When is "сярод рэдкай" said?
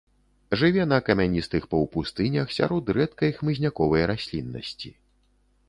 2.57-3.37